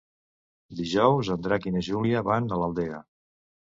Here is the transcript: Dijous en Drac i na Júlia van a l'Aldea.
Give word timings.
Dijous 0.79 1.29
en 1.37 1.45
Drac 1.47 1.69
i 1.73 1.73
na 1.75 1.85
Júlia 1.91 2.25
van 2.31 2.49
a 2.57 2.59
l'Aldea. 2.63 3.03